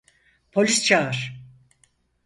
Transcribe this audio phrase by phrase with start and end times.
[0.51, 1.41] Polis çağır!